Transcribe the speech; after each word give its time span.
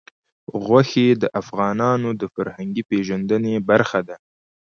غوښې 0.65 1.07
د 1.21 1.23
افغانانو 1.41 2.09
د 2.21 2.23
فرهنګي 2.33 2.83
پیژندنې 2.89 3.53
برخه 3.69 3.99
ده. 4.07 4.15